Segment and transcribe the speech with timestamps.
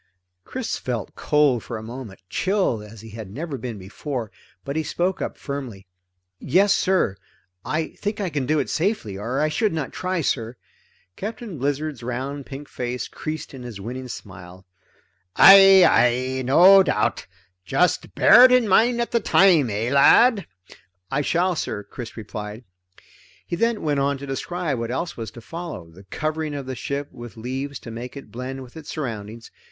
[0.45, 4.31] Chris felt cold for a moment, chilled as he had never been before,
[4.65, 5.85] but he spoke up firmly.
[6.39, 7.15] "Yes sir.
[7.63, 10.55] I think I can do it safely, or I should not try, sir."
[11.15, 14.65] Captain Blizzard's round pink face creased in his winning smile.
[15.35, 16.41] "Aye, aye.
[16.43, 17.27] No doubt.
[17.63, 20.47] Just bear it in mind at the time, eh lad?"
[21.11, 22.63] "I shall sir," Chris replied.
[23.45, 26.73] He then went on to describe what else was to follow the covering of the
[26.75, 29.51] ship with leaves to make it blend with its surroundings.